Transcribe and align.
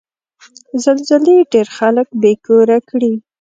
زلزلې 0.83 1.37
ډېر 1.53 1.67
خلک 1.77 2.07
بې 2.21 2.33
کوره 2.45 2.79
کړي. 2.89 3.13